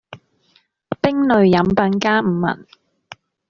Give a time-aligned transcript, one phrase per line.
[0.99, 2.65] 冰類飲品加五文